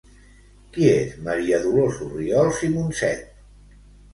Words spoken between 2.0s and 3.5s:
Orriols i Monset?